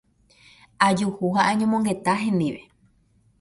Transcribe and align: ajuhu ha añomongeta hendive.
ajuhu 0.87 1.27
ha 1.35 1.41
añomongeta 1.51 2.13
hendive. 2.23 2.61